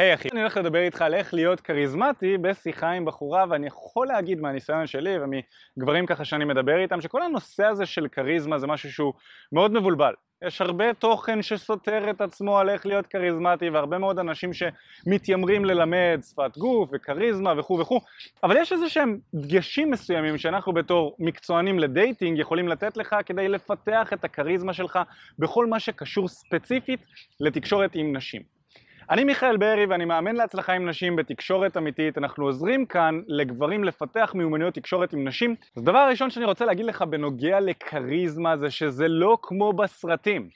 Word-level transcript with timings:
היי 0.00 0.12
hey, 0.12 0.14
אחי, 0.14 0.28
אני 0.32 0.40
הולך 0.40 0.56
לדבר 0.56 0.78
איתך 0.78 1.02
על 1.02 1.14
איך 1.14 1.34
להיות 1.34 1.60
כריזמטי 1.60 2.38
בשיחה 2.38 2.90
עם 2.90 3.04
בחורה 3.04 3.44
ואני 3.50 3.66
יכול 3.66 4.06
להגיד 4.06 4.40
מהניסיון 4.40 4.86
שלי 4.86 5.16
ומגברים 5.18 6.06
ככה 6.06 6.24
שאני 6.24 6.44
מדבר 6.44 6.78
איתם 6.78 7.00
שכל 7.00 7.22
הנושא 7.22 7.64
הזה 7.64 7.86
של 7.86 8.08
כריזמה 8.08 8.58
זה 8.58 8.66
משהו 8.66 8.92
שהוא 8.92 9.12
מאוד 9.52 9.72
מבולבל. 9.72 10.12
יש 10.44 10.60
הרבה 10.60 10.94
תוכן 10.94 11.42
שסותר 11.42 12.10
את 12.10 12.20
עצמו 12.20 12.58
על 12.58 12.70
איך 12.70 12.86
להיות 12.86 13.06
כריזמטי 13.06 13.70
והרבה 13.70 13.98
מאוד 13.98 14.18
אנשים 14.18 14.50
שמתיימרים 14.52 15.64
ללמד 15.64 16.20
שפת 16.30 16.58
גוף 16.58 16.90
וכריזמה 16.92 17.54
וכו' 17.58 17.78
וכו' 17.78 18.00
אבל 18.42 18.56
יש 18.56 18.72
איזה 18.72 18.88
שהם 18.88 19.18
דגשים 19.34 19.90
מסוימים 19.90 20.38
שאנחנו 20.38 20.72
בתור 20.72 21.16
מקצוענים 21.18 21.78
לדייטינג 21.78 22.38
יכולים 22.38 22.68
לתת 22.68 22.96
לך 22.96 23.16
כדי 23.26 23.48
לפתח 23.48 24.12
את 24.12 24.24
הכריזמה 24.24 24.72
שלך 24.72 24.98
בכל 25.38 25.66
מה 25.66 25.80
שקשור 25.80 26.28
ספציפית 26.28 27.00
לתקשורת 27.40 27.90
עם 27.94 28.16
נשים 28.16 28.59
אני 29.10 29.24
מיכאל 29.24 29.56
בארי 29.56 29.86
ואני 29.86 30.04
מאמן 30.04 30.36
להצלחה 30.36 30.72
עם 30.72 30.88
נשים 30.88 31.16
בתקשורת 31.16 31.76
אמיתית, 31.76 32.18
אנחנו 32.18 32.44
עוזרים 32.44 32.86
כאן 32.86 33.20
לגברים 33.26 33.84
לפתח 33.84 34.32
מיומנויות 34.34 34.74
תקשורת 34.74 35.12
עם 35.12 35.28
נשים. 35.28 35.54
אז 35.76 35.82
דבר 35.82 35.98
הראשון 35.98 36.30
שאני 36.30 36.44
רוצה 36.44 36.64
להגיד 36.64 36.86
לך 36.86 37.02
בנוגע 37.02 37.60
לכריזמה 37.60 38.56
זה 38.56 38.70
שזה 38.70 39.08
לא 39.08 39.38
כמו 39.42 39.72
בסרטים. 39.72 40.48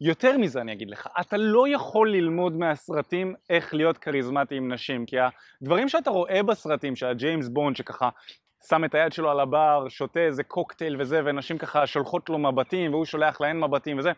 יותר 0.00 0.38
מזה 0.38 0.60
אני 0.60 0.72
אגיד 0.72 0.90
לך, 0.90 1.08
אתה 1.20 1.36
לא 1.36 1.68
יכול 1.68 2.12
ללמוד 2.12 2.56
מהסרטים 2.56 3.34
איך 3.50 3.74
להיות 3.74 3.98
כריזמטי 3.98 4.54
עם 4.54 4.72
נשים, 4.72 5.06
כי 5.06 5.16
הדברים 5.62 5.88
שאתה 5.88 6.10
רואה 6.10 6.42
בסרטים, 6.42 6.96
שהג'יימס 6.96 7.48
בונד 7.48 7.76
שככה 7.76 8.08
שם 8.68 8.84
את 8.84 8.94
היד 8.94 9.12
שלו 9.12 9.30
על 9.30 9.40
הבר, 9.40 9.86
שותה 9.88 10.20
איזה 10.20 10.42
קוקטייל 10.42 11.00
וזה, 11.00 11.20
ונשים 11.24 11.58
ככה 11.58 11.86
שולחות 11.86 12.28
לו 12.28 12.38
מבטים, 12.38 12.92
והוא 12.92 13.04
שולח 13.04 13.40
להן 13.40 13.60
מבטים 13.60 13.98
וזה, 13.98 14.12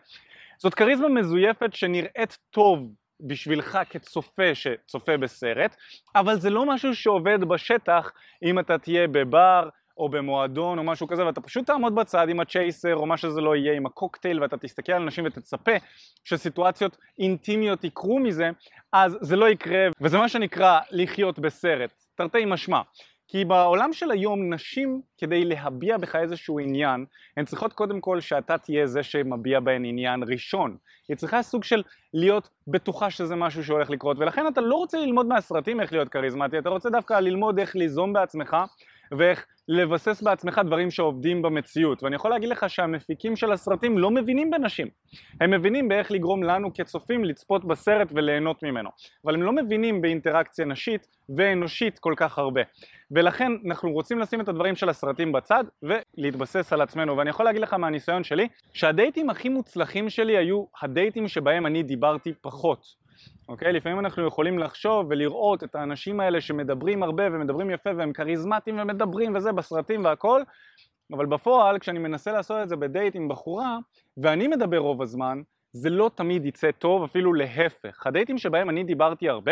זאת 0.57 0.73
כריזמה 0.73 1.09
מזויפת 1.09 1.73
שנראית 1.73 2.37
טוב 2.49 2.89
בשבילך 3.23 3.79
כצופה 3.89 4.55
שצופה 4.55 5.17
בסרט, 5.17 5.75
אבל 6.15 6.39
זה 6.39 6.49
לא 6.49 6.65
משהו 6.65 6.95
שעובד 6.95 7.43
בשטח 7.43 8.11
אם 8.43 8.59
אתה 8.59 8.77
תהיה 8.77 9.07
בבר 9.07 9.69
או 9.97 10.09
במועדון 10.09 10.77
או 10.77 10.83
משהו 10.83 11.07
כזה 11.07 11.25
ואתה 11.25 11.41
פשוט 11.41 11.65
תעמוד 11.65 11.95
בצד 11.95 12.29
עם 12.29 12.39
הצ'ייסר 12.39 12.95
או 12.95 13.05
מה 13.05 13.17
שזה 13.17 13.41
לא 13.41 13.55
יהיה 13.55 13.73
עם 13.73 13.85
הקוקטייל 13.85 14.41
ואתה 14.41 14.57
תסתכל 14.57 14.91
על 14.91 15.01
אנשים 15.01 15.25
ותצפה 15.25 15.71
שסיטואציות 16.23 16.97
אינטימיות 17.19 17.83
יקרו 17.83 18.19
מזה 18.19 18.49
אז 18.93 19.17
זה 19.21 19.35
לא 19.35 19.49
יקרה 19.49 19.87
וזה 20.01 20.17
מה 20.17 20.29
שנקרא 20.29 20.79
לחיות 20.91 21.39
בסרט, 21.39 21.93
תרתי 22.15 22.45
משמע 22.45 22.81
כי 23.33 23.45
בעולם 23.45 23.93
של 23.93 24.11
היום 24.11 24.53
נשים 24.53 25.01
כדי 25.17 25.45
להביע 25.45 25.97
בך 25.97 26.15
איזשהו 26.15 26.59
עניין 26.59 27.05
הן 27.37 27.45
צריכות 27.45 27.73
קודם 27.73 28.01
כל 28.01 28.19
שאתה 28.19 28.57
תהיה 28.57 28.87
זה 28.87 29.03
שמביע 29.03 29.59
בהן 29.59 29.85
עניין 29.85 30.23
ראשון. 30.23 30.77
היא 31.07 31.17
צריכה 31.17 31.41
סוג 31.41 31.63
של 31.63 31.83
להיות 32.13 32.49
בטוחה 32.67 33.09
שזה 33.09 33.35
משהו 33.35 33.63
שהולך 33.63 33.89
לקרות 33.89 34.17
ולכן 34.19 34.47
אתה 34.47 34.61
לא 34.61 34.75
רוצה 34.75 34.97
ללמוד 34.97 35.25
מהסרטים 35.25 35.81
איך 35.81 35.93
להיות 35.93 36.09
כריזמטי 36.09 36.59
אתה 36.59 36.69
רוצה 36.69 36.89
דווקא 36.89 37.13
ללמוד 37.13 37.59
איך 37.59 37.75
ליזום 37.75 38.13
בעצמך 38.13 38.57
ואיך 39.11 39.45
לבסס 39.67 40.21
בעצמך 40.21 40.61
דברים 40.65 40.91
שעובדים 40.91 41.41
במציאות. 41.41 42.03
ואני 42.03 42.15
יכול 42.15 42.31
להגיד 42.31 42.49
לך 42.49 42.69
שהמפיקים 42.69 43.35
של 43.35 43.51
הסרטים 43.51 43.97
לא 43.97 44.11
מבינים 44.11 44.51
בנשים. 44.51 44.87
הם 45.41 45.51
מבינים 45.51 45.87
באיך 45.87 46.11
לגרום 46.11 46.43
לנו 46.43 46.73
כצופים 46.73 47.25
לצפות 47.25 47.65
בסרט 47.65 48.07
וליהנות 48.11 48.63
ממנו. 48.63 48.89
אבל 49.25 49.33
הם 49.33 49.43
לא 49.43 49.51
מבינים 49.51 50.01
באינטראקציה 50.01 50.65
נשית 50.65 51.07
ואנושית 51.35 51.99
כל 51.99 52.13
כך 52.17 52.37
הרבה. 52.37 52.61
ולכן 53.11 53.51
אנחנו 53.67 53.91
רוצים 53.91 54.19
לשים 54.19 54.41
את 54.41 54.49
הדברים 54.49 54.75
של 54.75 54.89
הסרטים 54.89 55.31
בצד 55.31 55.63
ולהתבסס 55.83 56.73
על 56.73 56.81
עצמנו. 56.81 57.17
ואני 57.17 57.29
יכול 57.29 57.45
להגיד 57.45 57.61
לך 57.61 57.73
מהניסיון 57.73 58.23
שלי 58.23 58.47
שהדייטים 58.73 59.29
הכי 59.29 59.49
מוצלחים 59.49 60.09
שלי 60.09 60.37
היו 60.37 60.65
הדייטים 60.81 61.27
שבהם 61.27 61.65
אני 61.65 61.83
דיברתי 61.83 62.33
פחות 62.41 63.02
אוקיי? 63.49 63.73
לפעמים 63.73 63.99
אנחנו 63.99 64.27
יכולים 64.27 64.59
לחשוב 64.59 65.05
ולראות 65.09 65.63
את 65.63 65.75
האנשים 65.75 66.19
האלה 66.19 66.41
שמדברים 66.41 67.03
הרבה 67.03 67.23
ומדברים 67.31 67.69
יפה 67.69 67.89
והם 67.97 68.13
כריזמטיים 68.13 68.79
ומדברים 68.79 69.35
וזה 69.35 69.51
בסרטים 69.51 70.05
והכל 70.05 70.41
אבל 71.13 71.25
בפועל 71.25 71.79
כשאני 71.79 71.99
מנסה 71.99 72.31
לעשות 72.31 72.63
את 72.63 72.69
זה 72.69 72.75
בדייט 72.75 73.15
עם 73.15 73.27
בחורה 73.27 73.77
ואני 74.17 74.47
מדבר 74.47 74.77
רוב 74.77 75.01
הזמן 75.01 75.41
זה 75.73 75.89
לא 75.89 76.11
תמיד 76.15 76.45
יצא 76.45 76.71
טוב, 76.71 77.03
אפילו 77.03 77.33
להפך. 77.33 78.07
הדייטים 78.07 78.37
שבהם 78.37 78.69
אני 78.69 78.83
דיברתי 78.83 79.29
הרבה, 79.29 79.51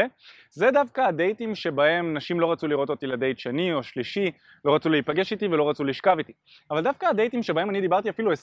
זה 0.51 0.71
דווקא 0.71 1.01
הדייטים 1.01 1.55
שבהם 1.55 2.17
נשים 2.17 2.39
לא 2.39 2.51
רצו 2.51 2.67
לראות 2.67 2.89
אותי 2.89 3.07
לדייט 3.07 3.39
שני 3.39 3.73
או 3.73 3.83
שלישי, 3.83 4.31
לא 4.65 4.75
רצו 4.75 4.89
להיפגש 4.89 5.31
איתי 5.31 5.47
ולא 5.47 5.69
רצו 5.69 5.83
לשכב 5.83 6.15
איתי. 6.17 6.33
אבל 6.71 6.81
דווקא 6.83 7.05
הדייטים 7.05 7.43
שבהם 7.43 7.69
אני 7.69 7.81
דיברתי 7.81 8.09
אפילו 8.09 8.31
20-30% 8.31 8.35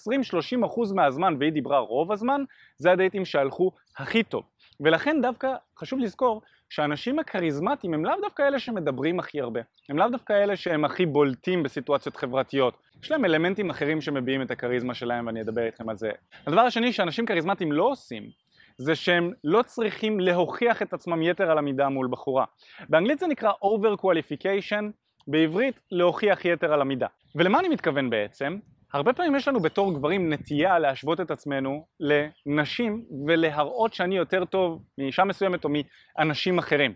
מהזמן 0.94 1.36
והיא 1.40 1.52
דיברה 1.52 1.78
רוב 1.78 2.12
הזמן, 2.12 2.44
זה 2.76 2.92
הדייטים 2.92 3.24
שהלכו 3.24 3.72
הכי 3.98 4.22
טוב. 4.22 4.42
ולכן 4.80 5.20
דווקא 5.22 5.54
חשוב 5.78 5.98
לזכור 5.98 6.42
שהאנשים 6.70 7.18
הכריזמטיים 7.18 7.94
הם 7.94 8.04
לאו 8.04 8.14
דווקא 8.22 8.42
אלה 8.42 8.58
שמדברים 8.58 9.18
הכי 9.18 9.40
הרבה, 9.40 9.60
הם 9.88 9.98
לאו 9.98 10.08
דווקא 10.08 10.32
אלה 10.32 10.56
שהם 10.56 10.84
הכי 10.84 11.06
בולטים 11.06 11.62
בסיטואציות 11.62 12.16
חברתיות, 12.16 12.74
יש 13.02 13.10
להם 13.10 13.24
אלמנטים 13.24 13.70
אחרים 13.70 14.00
שמביעים 14.00 14.42
את 14.42 14.50
הכריזמה 14.50 14.94
שלהם 14.94 15.26
ואני 15.26 15.40
אדבר 15.40 15.66
איתכם 15.66 15.88
על 15.88 15.96
זה. 15.96 16.10
הדבר 16.46 16.60
השני 16.60 16.92
שאנשים 16.92 17.26
כריזמטיים 17.26 17.72
לא 17.72 17.84
עושים 17.84 18.30
זה 18.78 18.94
שהם 18.94 19.32
לא 19.44 19.62
צריכים 19.62 20.20
להוכיח 20.20 20.82
את 20.82 20.92
עצמם 20.92 21.22
יתר 21.22 21.50
על 21.50 21.58
המידה 21.58 21.88
מול 21.88 22.08
בחורה. 22.10 22.44
באנגלית 22.88 23.18
זה 23.18 23.26
נקרא 23.26 23.52
over 23.52 24.00
qualification, 24.00 24.84
בעברית 25.26 25.80
להוכיח 25.90 26.44
יתר 26.44 26.72
על 26.72 26.80
המידה. 26.80 27.06
ולמה 27.34 27.60
אני 27.60 27.68
מתכוון 27.68 28.10
בעצם? 28.10 28.58
הרבה 28.92 29.12
פעמים 29.12 29.36
יש 29.36 29.48
לנו 29.48 29.60
בתור 29.60 29.94
גברים 29.94 30.32
נטייה 30.32 30.78
להשוות 30.78 31.20
את 31.20 31.30
עצמנו 31.30 31.86
לנשים 32.00 33.04
ולהראות 33.26 33.94
שאני 33.94 34.16
יותר 34.16 34.44
טוב 34.44 34.82
מאישה 34.98 35.24
מסוימת 35.24 35.64
או 35.64 35.70
מאנשים 36.18 36.58
אחרים. 36.58 36.94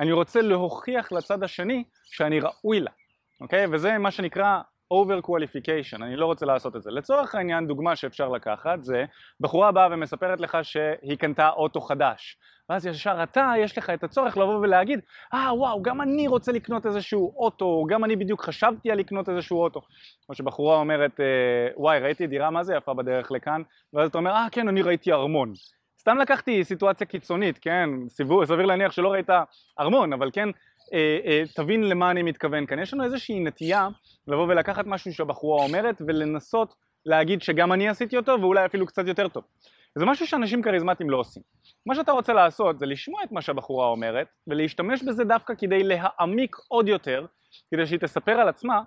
אני 0.00 0.12
רוצה 0.12 0.40
להוכיח 0.40 1.12
לצד 1.12 1.42
השני 1.42 1.84
שאני 2.04 2.40
ראוי 2.40 2.80
לה, 2.80 2.90
אוקיי? 3.40 3.66
וזה 3.72 3.98
מה 3.98 4.10
שנקרא 4.10 4.60
over 4.92 5.26
qualification, 5.26 6.02
אני 6.02 6.16
לא 6.16 6.26
רוצה 6.26 6.46
לעשות 6.46 6.76
את 6.76 6.82
זה. 6.82 6.90
לצורך 6.90 7.34
העניין 7.34 7.66
דוגמה 7.66 7.96
שאפשר 7.96 8.28
לקחת 8.28 8.84
זה 8.84 9.04
בחורה 9.40 9.72
באה 9.72 9.88
ומספרת 9.90 10.40
לך 10.40 10.58
שהיא 10.62 11.18
קנתה 11.18 11.48
אוטו 11.48 11.80
חדש. 11.80 12.36
ואז 12.68 12.86
ישר 12.86 13.22
אתה 13.22 13.52
יש 13.58 13.78
לך 13.78 13.90
את 13.90 14.04
הצורך 14.04 14.36
לבוא 14.36 14.54
ולהגיד 14.54 15.00
אה 15.34 15.50
ah, 15.50 15.54
וואו 15.54 15.82
גם 15.82 16.00
אני 16.00 16.28
רוצה 16.28 16.52
לקנות 16.52 16.86
איזשהו 16.86 17.34
אוטו 17.36 17.86
גם 17.88 18.04
אני 18.04 18.16
בדיוק 18.16 18.42
חשבתי 18.42 18.90
על 18.90 18.98
לקנות 18.98 19.28
איזשהו 19.28 19.62
אוטו. 19.62 19.80
כמו 20.26 20.34
שבחורה 20.34 20.76
אומרת 20.76 21.20
אה, 21.20 21.68
וואי 21.76 21.98
ראיתי 21.98 22.26
דירה 22.26 22.50
מה 22.50 22.64
זה 22.64 22.74
יפה 22.74 22.94
בדרך 22.94 23.32
לכאן? 23.32 23.62
ואז 23.92 24.08
אתה 24.08 24.18
אומר 24.18 24.30
אה 24.30 24.46
ah, 24.46 24.50
כן 24.50 24.68
אני 24.68 24.82
ראיתי 24.82 25.12
ארמון. 25.12 25.52
סתם 26.00 26.18
לקחתי 26.18 26.64
סיטואציה 26.64 27.06
קיצונית 27.06 27.58
כן? 27.58 27.90
סביר 28.08 28.66
להניח 28.66 28.92
שלא 28.92 29.12
ראית 29.12 29.30
ארמון 29.80 30.12
אבל 30.12 30.30
כן 30.32 30.48
תבין 31.54 31.82
למה 31.82 32.10
אני 32.10 32.22
מתכוון 32.22 32.66
כאן 32.66 32.78
יש 32.78 32.94
לנו 32.94 33.04
איזושהי 33.04 33.40
נטייה 33.40 33.88
לבוא 34.28 34.46
ולקחת 34.48 34.86
משהו 34.86 35.14
שהבחורה 35.14 35.64
אומרת 35.64 36.02
ולנסות 36.06 36.74
להגיד 37.06 37.42
שגם 37.42 37.72
אני 37.72 37.88
עשיתי 37.88 38.16
אותו 38.16 38.36
ואולי 38.40 38.66
אפילו 38.66 38.86
קצת 38.86 39.06
יותר 39.06 39.28
טוב 39.28 39.44
זה 39.98 40.04
משהו 40.04 40.26
שאנשים 40.26 40.62
כריזמטיים 40.62 41.10
לא 41.10 41.16
עושים. 41.16 41.42
מה 41.86 41.94
שאתה 41.94 42.12
רוצה 42.12 42.32
לעשות 42.32 42.78
זה 42.78 42.86
לשמוע 42.86 43.22
את 43.24 43.32
מה 43.32 43.42
שהבחורה 43.42 43.86
אומרת 43.86 44.26
ולהשתמש 44.46 45.02
בזה 45.02 45.24
דווקא 45.24 45.54
כדי 45.58 45.82
להעמיק 45.82 46.56
עוד 46.68 46.88
יותר 46.88 47.26
כדי 47.70 47.86
שהיא 47.86 47.98
תספר 47.98 48.32
על 48.32 48.48
עצמה 48.48 48.80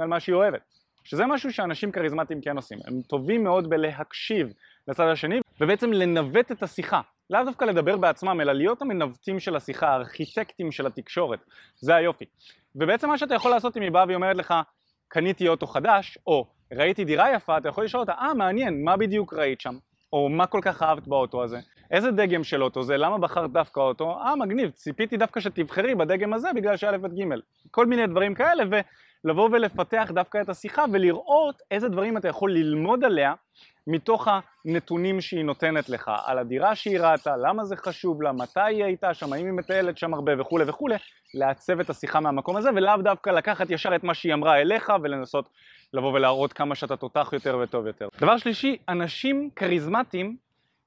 על 0.00 0.08
מה 0.08 0.20
שהיא 0.20 0.34
אוהבת. 0.34 0.60
שזה 1.04 1.26
משהו 1.26 1.52
שאנשים 1.52 1.92
כריזמטיים 1.92 2.40
כן 2.40 2.56
עושים, 2.56 2.78
הם 2.86 3.02
טובים 3.02 3.44
מאוד 3.44 3.70
בלהקשיב 3.70 4.52
לצד 4.88 5.06
השני 5.06 5.40
ובעצם 5.60 5.92
לנווט 5.92 6.52
את 6.52 6.62
השיחה, 6.62 7.00
לאו 7.30 7.44
דווקא 7.44 7.64
לדבר 7.64 7.96
בעצמם 7.96 8.40
אלא 8.40 8.52
להיות 8.52 8.82
המנווטים 8.82 9.40
של 9.40 9.56
השיחה, 9.56 9.88
הארכיטקטים 9.88 10.72
של 10.72 10.86
התקשורת, 10.86 11.38
זה 11.76 11.94
היופי. 11.94 12.24
ובעצם 12.76 13.08
מה 13.08 13.18
שאתה 13.18 13.34
יכול 13.34 13.50
לעשות 13.50 13.76
אם 13.76 13.82
היא 13.82 13.90
באה 13.90 14.04
והיא 14.06 14.18
לך 14.18 14.54
קניתי 15.08 15.48
אוטו 15.48 15.66
חדש 15.66 16.18
או 16.26 16.46
ראיתי 16.72 17.04
דירה 17.04 17.34
יפה, 17.34 17.58
אתה 17.58 17.68
יכול 17.68 17.84
לשאול 17.84 18.00
אותה 18.00 18.12
אה 18.12 18.34
מעניין 18.34 18.84
מה 18.84 18.96
בדיוק 18.96 19.34
ראית 19.34 19.60
שם? 19.60 19.74
או 20.12 20.28
מה 20.28 20.46
כל 20.46 20.60
כך 20.62 20.82
אהבת 20.82 21.08
באוטו 21.08 21.44
הזה, 21.44 21.60
איזה 21.90 22.10
דגם 22.10 22.44
של 22.44 22.62
אוטו 22.62 22.82
זה, 22.82 22.96
למה 22.96 23.18
בחרת 23.18 23.52
דווקא 23.52 23.80
אוטו, 23.80 24.18
אה 24.20 24.36
מגניב, 24.36 24.70
ציפיתי 24.70 25.16
דווקא 25.16 25.40
שתבחרי 25.40 25.94
בדגם 25.94 26.32
הזה 26.32 26.48
בגלל 26.54 26.76
שא' 26.76 26.88
עד 26.88 27.14
ג', 27.14 27.34
כל 27.70 27.86
מיני 27.86 28.06
דברים 28.06 28.34
כאלה 28.34 28.64
ולבוא 29.26 29.48
ולפתח 29.52 30.10
דווקא 30.14 30.40
את 30.40 30.48
השיחה 30.48 30.84
ולראות 30.92 31.62
איזה 31.70 31.88
דברים 31.88 32.16
אתה 32.16 32.28
יכול 32.28 32.52
ללמוד 32.52 33.04
עליה 33.04 33.34
מתוך 33.86 34.28
הנתונים 34.64 35.20
שהיא 35.20 35.44
נותנת 35.44 35.88
לך, 35.88 36.10
על 36.24 36.38
הדירה 36.38 36.74
שהיא 36.74 37.00
ראתה, 37.00 37.36
למה 37.36 37.64
זה 37.64 37.76
חשוב 37.76 38.22
לה, 38.22 38.32
מתי 38.32 38.60
היא 38.60 38.84
הייתה 38.84 39.14
שם, 39.14 39.32
האם 39.32 39.46
היא 39.46 39.52
מטיילת 39.52 39.98
שם 39.98 40.14
הרבה 40.14 40.40
וכולי 40.40 40.64
וכולי, 40.68 40.94
לעצב 41.34 41.80
את 41.80 41.90
השיחה 41.90 42.20
מהמקום 42.20 42.56
הזה 42.56 42.70
ולאו 42.74 43.02
דווקא 43.02 43.30
לקחת 43.30 43.70
ישר 43.70 43.96
את 43.96 44.04
מה 44.04 44.14
שהיא 44.14 44.34
אמרה 44.34 44.60
אליך 44.60 44.92
ולנסות 45.02 45.48
לבוא 45.92 46.12
ולהראות 46.12 46.52
כמה 46.52 46.74
שאתה 46.74 46.96
תותח 46.96 47.30
יותר 47.32 47.58
וטוב 47.62 47.86
יותר. 47.86 48.08
דבר 48.20 48.36
שלישי, 48.36 48.76
אנשים 48.88 49.50
כריזמטיים 49.56 50.36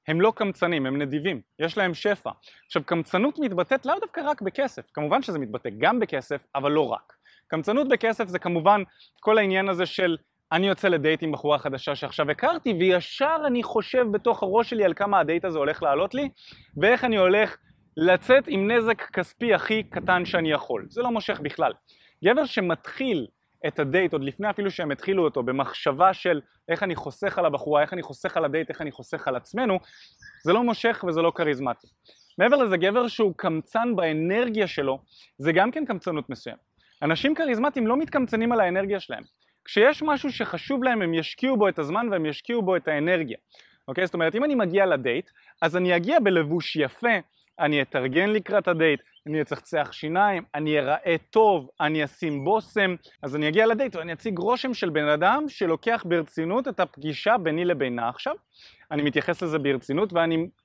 הם 0.08 0.20
לא 0.20 0.32
קמצנים, 0.36 0.86
הם 0.86 1.02
נדיבים, 1.02 1.40
יש 1.58 1.78
להם 1.78 1.94
שפע. 1.94 2.30
עכשיו 2.66 2.82
קמצנות 2.84 3.38
מתבטאת 3.38 3.86
לאו 3.86 3.94
דווקא 4.00 4.20
רק 4.24 4.42
בכסף, 4.42 4.90
כמובן 4.94 5.22
שזה 5.22 5.38
מתבטא 5.38 5.68
גם 5.78 6.00
בכסף, 6.00 6.46
אבל 6.54 6.72
לא 6.72 6.92
רק. 6.92 7.19
קמצנות 7.50 7.88
בכסף 7.88 8.28
זה 8.28 8.38
כמובן 8.38 8.82
כל 9.20 9.38
העניין 9.38 9.68
הזה 9.68 9.86
של 9.86 10.16
אני 10.52 10.68
יוצא 10.68 10.88
לדייט 10.88 11.22
עם 11.22 11.32
בחורה 11.32 11.58
חדשה 11.58 11.94
שעכשיו 11.94 12.30
הכרתי 12.30 12.72
וישר 12.72 13.36
אני 13.46 13.62
חושב 13.62 14.06
בתוך 14.10 14.42
הראש 14.42 14.70
שלי 14.70 14.84
על 14.84 14.94
כמה 14.94 15.20
הדייט 15.20 15.44
הזה 15.44 15.58
הולך 15.58 15.82
לעלות 15.82 16.14
לי 16.14 16.28
ואיך 16.76 17.04
אני 17.04 17.16
הולך 17.16 17.56
לצאת 17.96 18.44
עם 18.46 18.70
נזק 18.70 19.02
כספי 19.02 19.54
הכי 19.54 19.82
קטן 19.82 20.24
שאני 20.24 20.50
יכול, 20.50 20.86
זה 20.88 21.02
לא 21.02 21.10
מושך 21.10 21.40
בכלל. 21.42 21.72
גבר 22.24 22.44
שמתחיל 22.44 23.26
את 23.66 23.78
הדייט 23.78 24.12
עוד 24.12 24.24
לפני 24.24 24.50
אפילו 24.50 24.70
שהם 24.70 24.90
התחילו 24.90 25.24
אותו 25.24 25.42
במחשבה 25.42 26.14
של 26.14 26.40
איך 26.68 26.82
אני 26.82 26.96
חוסך 26.96 27.38
על 27.38 27.46
הבחורה, 27.46 27.82
איך 27.82 27.92
אני 27.92 28.02
חוסך 28.02 28.36
על 28.36 28.44
הדייט, 28.44 28.68
איך 28.68 28.80
אני 28.80 28.92
חוסך 28.92 29.28
על 29.28 29.36
עצמנו, 29.36 29.78
זה 30.44 30.52
לא 30.52 30.62
מושך 30.62 31.04
וזה 31.08 31.22
לא 31.22 31.32
כריזמטי. 31.34 31.86
מעבר 32.38 32.56
לזה 32.56 32.76
גבר 32.76 33.08
שהוא 33.08 33.34
קמצן 33.36 33.96
באנרגיה 33.96 34.66
שלו 34.66 34.98
זה 35.38 35.52
גם 35.52 35.70
כן 35.70 35.84
קמצנות 35.84 36.30
מסוימת. 36.30 36.69
אנשים 37.02 37.34
כריזמטיים 37.34 37.86
לא 37.86 37.96
מתקמצנים 37.96 38.52
על 38.52 38.60
האנרגיה 38.60 39.00
שלהם. 39.00 39.22
כשיש 39.64 40.02
משהו 40.02 40.32
שחשוב 40.32 40.84
להם 40.84 41.02
הם 41.02 41.14
ישקיעו 41.14 41.56
בו 41.56 41.68
את 41.68 41.78
הזמן 41.78 42.08
והם 42.10 42.26
ישקיעו 42.26 42.62
בו 42.62 42.76
את 42.76 42.88
האנרגיה. 42.88 43.36
אוקיי? 43.88 44.06
זאת 44.06 44.14
אומרת 44.14 44.34
אם 44.34 44.44
אני 44.44 44.54
מגיע 44.54 44.86
לדייט 44.86 45.30
אז 45.62 45.76
אני 45.76 45.96
אגיע 45.96 46.20
בלבוש 46.20 46.76
יפה, 46.76 47.18
אני 47.58 47.82
אתארגן 47.82 48.30
לקראת 48.30 48.68
הדייט, 48.68 49.00
אני 49.26 49.42
אצחצח 49.42 49.88
שיניים, 49.92 50.42
אני 50.54 50.78
אראה 50.78 51.16
טוב, 51.30 51.70
אני 51.80 52.04
אשים 52.04 52.44
בושם, 52.44 52.94
אז 53.22 53.36
אני 53.36 53.48
אגיע 53.48 53.66
לדייט 53.66 53.96
ואני 53.96 54.12
אציג 54.12 54.38
רושם 54.38 54.74
של 54.74 54.90
בן 54.90 55.08
אדם 55.08 55.44
שלוקח 55.48 56.04
ברצינות 56.08 56.68
את 56.68 56.80
הפגישה 56.80 57.38
ביני 57.38 57.64
לבינה 57.64 58.08
עכשיו, 58.08 58.34
אני 58.90 59.02
מתייחס 59.02 59.42
לזה 59.42 59.58
ברצינות 59.58 60.12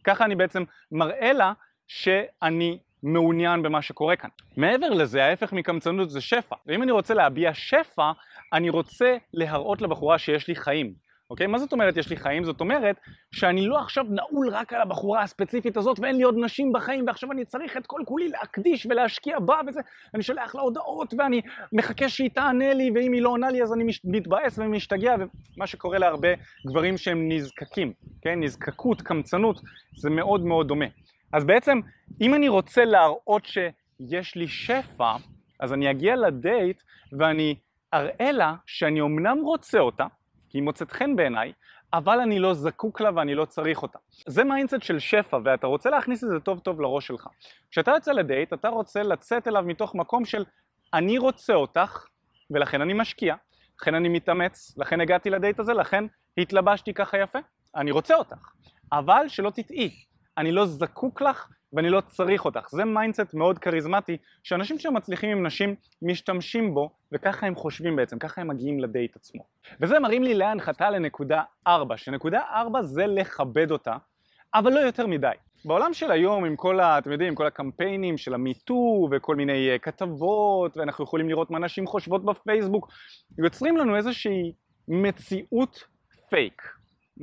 וככה 0.02 0.26
אני 0.26 0.36
בעצם 0.36 0.64
מראה 0.92 1.34
לה 1.34 1.54
שאני 1.88 2.80
מעוניין 3.06 3.64
במה 3.64 3.82
שקורה 3.82 4.16
כאן. 4.16 4.30
מעבר 4.58 4.90
לזה, 4.90 5.26
ההפך 5.26 5.54
מקמצנות 5.54 6.10
זה 6.10 6.22
שפע. 6.22 6.56
ואם 6.68 6.84
אני 6.84 6.92
רוצה 6.92 7.14
להביע 7.14 7.54
שפע, 7.54 8.12
אני 8.54 8.70
רוצה 8.70 9.18
להראות 9.34 9.82
לבחורה 9.82 10.18
שיש 10.18 10.48
לי 10.48 10.56
חיים. 10.56 11.06
אוקיי? 11.30 11.48
מה 11.48 11.58
זאת 11.58 11.74
אומרת 11.74 11.98
יש 11.98 12.10
לי 12.10 12.18
חיים? 12.18 12.44
זאת 12.44 12.60
אומרת 12.60 12.96
שאני 13.32 13.66
לא 13.66 13.80
עכשיו 13.80 14.04
נעול 14.10 14.50
רק 14.50 14.74
על 14.74 14.82
הבחורה 14.82 15.22
הספציפית 15.22 15.78
הזאת 15.78 16.00
ואין 16.00 16.16
לי 16.16 16.24
עוד 16.24 16.36
נשים 16.38 16.74
בחיים 16.74 17.08
ועכשיו 17.08 17.32
אני 17.32 17.46
צריך 17.46 17.78
את 17.78 17.88
כל 17.88 18.02
כולי 18.06 18.28
להקדיש 18.28 18.86
ולהשקיע 18.86 19.40
בה 19.40 19.60
וזה 19.68 19.80
אני 20.14 20.24
שולח 20.24 20.56
לה 20.56 20.62
הודעות 20.62 21.14
ואני 21.18 21.42
מחכה 21.74 22.10
שהיא 22.10 22.30
תענה 22.30 22.74
לי 22.74 22.92
ואם 22.96 23.14
היא 23.14 23.22
לא 23.22 23.30
עונה 23.30 23.50
לי 23.50 23.64
אז 23.64 23.74
אני 23.74 23.84
מתבאס 24.04 24.60
ומשתגע 24.60 25.16
ומה 25.56 25.68
שקורה 25.68 25.98
להרבה 25.98 26.30
גברים 26.68 26.98
שהם 26.98 27.32
נזקקים, 27.32 27.94
כן? 28.22 28.40
נזקקות, 28.40 29.02
קמצנות, 29.02 29.62
זה 29.98 30.10
מאוד 30.10 30.46
מאוד 30.46 30.68
דומה. 30.68 30.86
אז 31.34 31.44
בעצם 31.44 31.80
אם 32.22 32.34
אני 32.34 32.48
רוצה 32.48 32.86
להראות 32.86 33.46
שיש 33.46 34.36
לי 34.36 34.48
שפע 34.48 35.16
אז 35.60 35.74
אני 35.74 35.92
אגיע 35.92 36.16
לדייט 36.16 36.84
ואני 37.20 37.56
אראה 37.94 38.32
לה 38.32 38.56
שאני 38.66 39.02
אמנם 39.02 39.38
רוצה 39.44 39.80
אותה 39.80 40.06
היא 40.54 40.64
מוצאת 40.64 40.92
חן 40.92 41.16
בעיניי, 41.16 41.54
אבל 41.94 42.20
אני 42.20 42.40
לא 42.40 42.54
זקוק 42.54 43.02
לה 43.02 43.10
ואני 43.16 43.36
לא 43.36 43.46
צריך 43.46 43.82
אותה. 43.82 44.00
זה 44.28 44.44
mindset 44.44 44.82
של 44.82 45.00
שפע 45.00 45.40
ואתה 45.44 45.68
רוצה 45.68 45.90
להכניס 45.90 46.24
את 46.24 46.30
זה 46.30 46.40
טוב 46.40 46.60
טוב 46.60 46.82
לראש 46.82 47.08
שלך. 47.08 47.28
כשאתה 47.72 47.92
יוצא 47.92 48.12
לדייט 48.12 48.54
אתה 48.54 48.68
רוצה 48.68 49.04
לצאת 49.04 49.48
אליו 49.48 49.64
מתוך 49.64 49.96
מקום 49.96 50.26
של 50.26 50.46
אני 50.94 51.18
רוצה 51.18 51.54
אותך 51.54 52.06
ולכן 52.52 52.82
אני 52.82 52.94
משקיע, 52.94 53.36
לכן 53.82 53.96
אני 53.96 54.10
מתאמץ, 54.10 54.78
לכן 54.78 55.02
הגעתי 55.02 55.30
לדייט 55.30 55.60
הזה, 55.60 55.74
לכן 55.74 56.04
התלבשתי 56.38 56.94
ככה 56.94 57.18
יפה, 57.18 57.40
אני 57.76 57.92
רוצה 57.92 58.16
אותך. 58.16 58.52
אבל 58.92 59.26
שלא 59.28 59.50
תטעי, 59.50 59.92
אני 60.38 60.52
לא 60.52 60.66
זקוק 60.66 61.22
לך 61.22 61.48
ואני 61.76 61.90
לא 61.90 62.02
צריך 62.02 62.46
אותך. 62.46 62.70
זה 62.72 62.86
mindset 62.86 63.34
מאוד 63.34 63.60
כריזמטי 63.60 64.18
שאנשים 64.44 64.80
שמצליחים 64.80 65.30
עם 65.30 65.46
נשים 65.46 65.76
משתמשים 66.02 66.74
בו 66.74 66.90
וככה 67.12 67.48
הם 67.48 67.56
חושבים 67.56 67.96
בעצם, 67.96 68.20
ככה 68.20 68.42
הם 68.42 68.48
מגיעים 68.48 68.80
לדייט 68.80 69.16
עצמו. 69.16 69.44
וזה 69.82 70.00
מראים 70.00 70.24
לי 70.24 70.34
להנחתה 70.34 70.90
לנקודה 70.90 71.44
4, 71.68 71.98
שנקודה 71.98 72.42
4 72.56 72.82
זה 72.82 73.08
לכבד 73.08 73.72
אותה, 73.72 73.96
אבל 74.54 74.74
לא 74.74 74.80
יותר 74.80 75.08
מדי. 75.08 75.32
בעולם 75.66 75.94
של 75.94 76.12
היום 76.12 76.46
עם 76.46 76.56
כל 76.56 76.80
ה... 76.80 76.98
אתם 76.98 77.12
יודעים, 77.12 77.36
כל 77.36 77.48
הקמפיינים 77.48 78.18
של 78.18 78.34
ה 78.34 78.46
MeToo 78.46 79.08
וכל 79.12 79.36
מיני 79.36 79.76
uh, 79.76 79.80
כתבות 79.80 80.78
ואנחנו 80.78 81.04
יכולים 81.04 81.30
לראות 81.30 81.52
מה 81.52 81.60
נשים 81.60 81.88
חושבות 81.88 82.26
בפייסבוק 82.26 82.92
יוצרים 83.38 83.78
לנו 83.78 83.96
איזושהי 83.96 84.54
מציאות 84.88 85.84
פייק, 86.30 86.62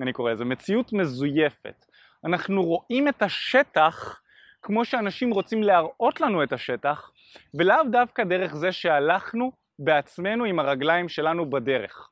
אני 0.03 0.13
קורא 0.13 0.33
לזה, 0.33 0.45
מציאות 0.45 0.93
מזויפת. 0.93 1.87
אנחנו 2.25 2.63
רואים 2.65 3.09
את 3.09 3.23
השטח 3.23 4.22
כמו 4.63 4.85
שאנשים 4.85 5.31
רוצים 5.31 5.63
להראות 5.63 6.21
לנו 6.21 6.43
את 6.43 6.53
השטח, 6.53 7.11
ולאו 7.55 7.77
דווקא 7.91 8.25
דרך 8.25 8.55
זה 8.55 8.73
שהלכנו 8.73 9.53
בעצמנו 9.79 10.45
עם 10.45 10.59
הרגליים 10.59 11.09
שלנו 11.09 11.51
בדרך. 11.51 12.09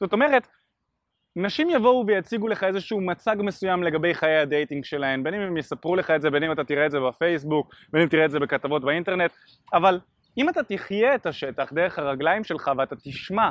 זאת 0.00 0.12
אומרת, 0.12 0.48
נשים 1.36 1.70
יבואו 1.70 2.06
ויציגו 2.06 2.48
לך 2.48 2.64
איזשהו 2.64 3.00
מצג 3.00 3.36
מסוים 3.38 3.82
לגבי 3.82 4.14
חיי 4.14 4.36
ה 4.36 4.43
dating 4.43 4.84
שלהן, 4.84 5.22
בין 5.22 5.34
אם 5.34 5.40
הם 5.40 5.56
יספרו 5.56 5.96
לך 5.96 6.10
את 6.10 6.22
זה, 6.22 6.30
בין 6.30 6.42
אם 6.42 6.52
אתה 6.52 6.64
תראה 6.64 6.86
את 6.86 6.90
זה 6.90 6.98
בפייסבוק, 7.00 7.74
בין 7.92 8.02
אם 8.02 8.08
תראה 8.08 8.24
את 8.24 8.30
זה 8.30 8.38
בכתבות 8.38 8.82
באינטרנט, 8.82 9.30
אבל 9.72 10.00
אם 10.38 10.48
אתה 10.48 10.62
תחיה 10.62 11.14
את 11.14 11.26
השטח 11.26 11.72
דרך 11.72 11.98
הרגליים 11.98 12.44
שלך 12.44 12.70
ואתה 12.78 12.96
תשמע 12.96 13.50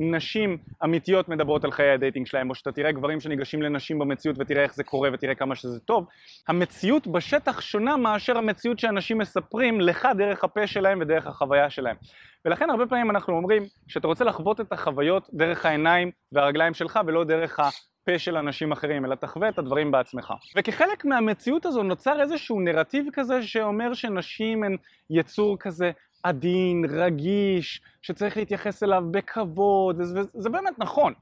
נשים 0.00 0.58
אמיתיות 0.84 1.28
מדברות 1.28 1.64
על 1.64 1.70
חיי 1.70 1.90
הדייטינג 1.90 2.26
שלהם, 2.26 2.50
או 2.50 2.54
שאתה 2.54 2.72
תראה 2.72 2.92
גברים 2.92 3.20
שניגשים 3.20 3.62
לנשים 3.62 3.98
במציאות 3.98 4.36
ותראה 4.38 4.62
איך 4.62 4.74
זה 4.74 4.84
קורה 4.84 5.10
ותראה 5.12 5.34
כמה 5.34 5.54
שזה 5.54 5.80
טוב, 5.80 6.06
המציאות 6.48 7.06
בשטח 7.06 7.60
שונה 7.60 7.96
מאשר 7.96 8.38
המציאות 8.38 8.78
שאנשים 8.78 9.18
מספרים 9.18 9.80
לך 9.80 10.08
דרך 10.18 10.44
הפה 10.44 10.66
שלהם 10.66 10.98
ודרך 11.00 11.26
החוויה 11.26 11.70
שלהם. 11.70 11.96
ולכן 12.44 12.70
הרבה 12.70 12.86
פעמים 12.86 13.10
אנחנו 13.10 13.36
אומרים 13.36 13.62
שאתה 13.88 14.06
רוצה 14.06 14.24
לחוות 14.24 14.60
את 14.60 14.72
החוויות 14.72 15.28
דרך 15.32 15.66
העיניים 15.66 16.10
והרגליים 16.32 16.74
שלך 16.74 17.00
ולא 17.06 17.24
דרך 17.24 17.60
הפה 17.60 18.18
של 18.18 18.36
אנשים 18.36 18.72
אחרים, 18.72 19.04
אלא 19.04 19.14
תחווה 19.14 19.48
את 19.48 19.58
הדברים 19.58 19.90
בעצמך. 19.90 20.32
וכחלק 20.56 21.04
מהמציאות 21.04 21.66
הזו 21.66 21.82
נוצר 21.82 22.20
איזשהו 22.20 22.60
נרטיב 22.60 23.06
כזה 23.12 23.42
שאומר 23.42 23.94
שנשים 23.94 24.64
הן 24.64 24.76
יצור 25.10 25.56
כזה 25.58 25.90
עדין, 26.22 26.84
רגיש, 26.88 27.80
שצריך 28.02 28.36
להתייחס 28.36 28.82
אליו 28.82 29.04
בכבוד, 29.10 30.00
וזה, 30.00 30.20
וזה 30.34 30.50
באמת 30.50 30.78
נכון. 30.78 31.14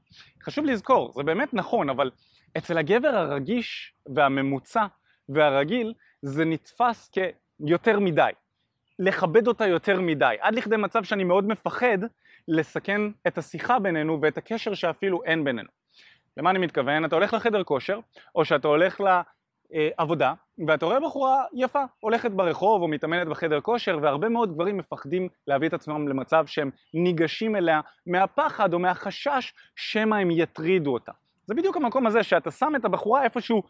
חשוב 0.43 0.65
לזכור, 0.65 1.13
זה 1.15 1.23
באמת 1.23 1.53
נכון, 1.53 1.89
אבל 1.89 2.11
אצל 2.57 2.77
הגבר 2.77 3.15
הרגיש 3.15 3.93
והממוצע 4.15 4.85
והרגיל 5.29 5.93
זה 6.21 6.45
נתפס 6.45 7.11
כיותר 7.11 7.99
מדי. 7.99 8.31
לכבד 8.99 9.47
אותה 9.47 9.67
יותר 9.67 10.01
מדי, 10.01 10.35
עד 10.39 10.55
לכדי 10.55 10.77
מצב 10.77 11.03
שאני 11.03 11.23
מאוד 11.23 11.47
מפחד 11.47 11.97
לסכן 12.47 13.01
את 13.27 13.37
השיחה 13.37 13.79
בינינו 13.79 14.21
ואת 14.21 14.37
הקשר 14.37 14.73
שאפילו 14.73 15.23
אין 15.23 15.43
בינינו. 15.43 15.69
למה 16.37 16.49
אני 16.49 16.59
מתכוון? 16.59 17.05
אתה 17.05 17.15
הולך 17.15 17.33
לחדר 17.33 17.63
כושר, 17.63 17.99
או 18.35 18.45
שאתה 18.45 18.67
הולך 18.67 19.01
אה, 19.73 19.89
עבודה 19.97 20.33
ואתה 20.67 20.85
רואה 20.85 20.99
בחורה 20.99 21.43
יפה 21.53 21.83
הולכת 21.99 22.31
ברחוב 22.31 22.81
או 22.81 22.87
מתאמנת 22.87 23.27
בחדר 23.27 23.61
כושר 23.61 23.99
והרבה 24.01 24.29
מאוד 24.29 24.53
גברים 24.53 24.77
מפחדים 24.77 25.29
להביא 25.47 25.67
את 25.67 25.73
עצמם 25.73 26.07
למצב 26.07 26.45
שהם 26.45 26.69
ניגשים 26.93 27.55
אליה 27.55 27.81
מהפחד 28.07 28.73
או 28.73 28.79
מהחשש 28.79 29.53
שמא 29.75 30.15
הם 30.15 30.31
יטרידו 30.31 30.93
אותה. 30.93 31.11
זה 31.45 31.55
בדיוק 31.55 31.77
המקום 31.77 32.07
הזה 32.07 32.23
שאתה 32.23 32.51
שם 32.51 32.73
את 32.75 32.85
הבחורה 32.85 33.23
איפשהו 33.23 33.63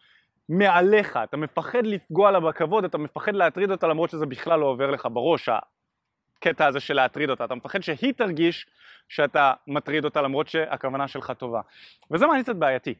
מעליך, 0.49 1.19
אתה 1.23 1.37
מפחד 1.37 1.85
לפגוע 1.85 2.31
לה 2.31 2.39
בכבוד, 2.39 2.83
אתה 2.83 2.97
מפחד 2.97 3.35
להטריד 3.35 3.71
אותה 3.71 3.87
למרות 3.87 4.09
שזה 4.09 4.25
בכלל 4.25 4.59
לא 4.59 4.65
עובר 4.65 4.91
לך 4.91 5.07
בראש 5.11 5.49
הקטע 5.49 6.65
הזה 6.65 6.79
של 6.79 6.93
להטריד 6.93 7.29
אותה, 7.29 7.45
אתה 7.45 7.55
מפחד 7.55 7.81
שהיא 7.81 8.13
תרגיש 8.13 8.67
שאתה 9.09 9.53
מטריד 9.67 10.05
אותה 10.05 10.21
למרות 10.21 10.47
שהכוונה 10.47 11.07
שלך 11.07 11.31
טובה. 11.31 11.61
וזה 12.11 12.25
מעניין 12.25 12.43
קצת 12.43 12.55
בעייתי. 12.55 12.93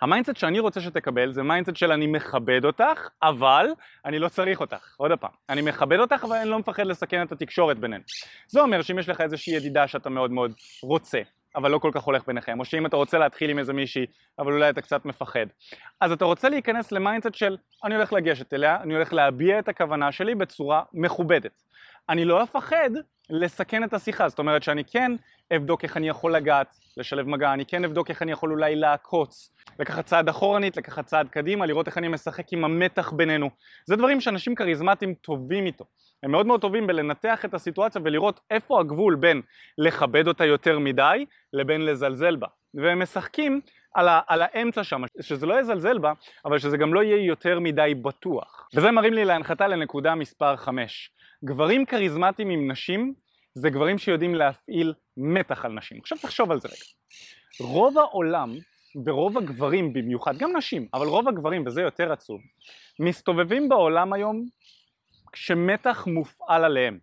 ה 0.00 0.04
mindset 0.04 0.36
שאני 0.36 0.58
רוצה 0.58 0.80
שתקבל 0.80 1.32
זה 1.32 1.42
mindset 1.42 1.76
של 1.76 1.92
אני 1.92 2.06
מכבד 2.06 2.64
אותך, 2.64 3.08
אבל 3.22 3.66
אני 4.04 4.18
לא 4.18 4.28
צריך 4.28 4.60
אותך. 4.60 4.94
עוד 4.96 5.12
פעם, 5.20 5.30
אני 5.48 5.62
מכבד 5.62 5.98
אותך 5.98 6.24
אבל 6.24 6.36
אני 6.36 6.48
לא 6.50 6.58
מפחד 6.58 6.86
לסכן 6.86 7.22
את 7.22 7.32
התקשורת 7.32 7.78
בינינו. 7.78 8.02
זה 8.48 8.60
אומר 8.60 8.82
שאם 8.82 8.98
יש 8.98 9.08
לך 9.08 9.20
איזושהי 9.20 9.54
ידידה 9.54 9.88
שאתה 9.88 10.10
מאוד 10.10 10.30
מאוד 10.30 10.52
רוצה, 10.82 11.20
אבל 11.56 11.70
לא 11.70 11.78
כל 11.78 11.90
כך 11.94 12.02
הולך 12.02 12.26
ביניכם, 12.26 12.60
או 12.60 12.64
שאם 12.64 12.86
אתה 12.86 12.96
רוצה 12.96 13.18
להתחיל 13.18 13.50
עם 13.50 13.58
איזה 13.58 13.72
מישהי, 13.72 14.06
אבל 14.38 14.52
אולי 14.52 14.70
אתה 14.70 14.80
קצת 14.80 15.04
מפחד. 15.04 15.46
אז 16.00 16.12
אתה 16.12 16.24
רוצה 16.24 16.48
להיכנס 16.48 16.92
ל 16.92 16.97
mindset 16.97 17.34
של 17.34 17.56
אני 17.84 17.94
הולך 17.94 18.12
לגשת 18.12 18.54
אליה, 18.54 18.76
אני 18.82 18.94
הולך 18.94 19.12
להביע 19.12 19.58
את 19.58 19.68
הכוונה 19.68 20.12
שלי 20.12 20.34
בצורה 20.34 20.82
מכובדת. 20.92 21.62
אני 22.08 22.24
לא 22.24 22.42
אפחד 22.42 22.90
לסכן 23.30 23.84
את 23.84 23.94
השיחה, 23.94 24.28
זאת 24.28 24.38
אומרת 24.38 24.62
שאני 24.62 24.84
כן 24.84 25.12
אבדוק 25.56 25.84
איך 25.84 25.96
אני 25.96 26.08
יכול 26.08 26.34
לגעת, 26.34 26.76
לשלב 26.96 27.28
מגע, 27.28 27.52
אני 27.52 27.66
כן 27.66 27.84
אבדוק 27.84 28.10
איך 28.10 28.22
אני 28.22 28.32
יכול 28.32 28.50
אולי 28.50 28.76
לעקוץ, 28.76 29.57
לקחת 29.78 30.06
צעד 30.06 30.28
אחורנית, 30.28 30.76
לקחת 30.76 31.06
צעד 31.06 31.28
קדימה, 31.28 31.66
לראות 31.66 31.86
איך 31.86 31.98
אני 31.98 32.08
משחק 32.08 32.52
עם 32.52 32.64
המתח 32.64 33.12
בינינו. 33.12 33.50
זה 33.84 33.96
דברים 33.96 34.20
שאנשים 34.20 34.54
כריזמטיים 34.54 35.14
טובים 35.14 35.66
איתו. 35.66 35.84
הם 36.22 36.30
מאוד 36.30 36.46
מאוד 36.46 36.60
טובים 36.60 36.86
בלנתח 36.86 37.44
את 37.44 37.54
הסיטואציה 37.54 38.00
ולראות 38.04 38.40
איפה 38.50 38.80
הגבול 38.80 39.14
בין 39.14 39.42
לכבד 39.78 40.28
אותה 40.28 40.44
יותר 40.44 40.78
מדי 40.78 41.24
לבין 41.52 41.84
לזלזל 41.84 42.36
בה. 42.36 42.46
והם 42.74 43.02
משחקים 43.02 43.60
על, 43.94 44.08
ה, 44.08 44.20
על 44.26 44.42
האמצע 44.42 44.84
שם, 44.84 45.02
שזה 45.20 45.46
לא 45.46 45.60
יזלזל 45.60 45.98
בה, 45.98 46.12
אבל 46.44 46.58
שזה 46.58 46.76
גם 46.76 46.94
לא 46.94 47.02
יהיה 47.02 47.26
יותר 47.26 47.60
מדי 47.60 47.94
בטוח. 48.02 48.68
וזה 48.74 48.90
מראים 48.90 49.12
לי 49.12 49.24
להנחתה 49.24 49.68
לנקודה 49.68 50.14
מספר 50.14 50.56
5. 50.56 51.10
גברים 51.44 51.86
כריזמטיים 51.86 52.50
עם 52.50 52.70
נשים 52.70 53.14
זה 53.54 53.70
גברים 53.70 53.98
שיודעים 53.98 54.34
להפעיל 54.34 54.94
מתח 55.16 55.64
על 55.64 55.72
נשים. 55.72 55.98
עכשיו 56.00 56.18
תחשוב 56.18 56.50
על 56.50 56.60
זה 56.60 56.68
רגע. 56.68 57.70
רוב 57.72 57.98
העולם 57.98 58.54
ורוב 59.06 59.38
הגברים 59.38 59.92
במיוחד, 59.92 60.36
גם 60.36 60.56
נשים, 60.56 60.88
אבל 60.94 61.06
רוב 61.06 61.28
הגברים, 61.28 61.66
וזה 61.66 61.82
יותר 61.82 62.12
עצוב, 62.12 62.40
מסתובבים 63.00 63.68
בעולם 63.68 64.12
היום 64.12 64.44
כשמתח 65.32 66.06
מופעל 66.06 66.64
עליהם. 66.64 66.98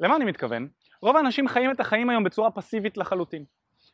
למה 0.00 0.16
אני 0.16 0.24
מתכוון? 0.24 0.68
רוב 1.02 1.16
האנשים 1.16 1.48
חיים 1.48 1.70
את 1.70 1.80
החיים 1.80 2.10
היום 2.10 2.24
בצורה 2.24 2.50
פסיבית 2.50 2.96
לחלוטין, 2.96 3.44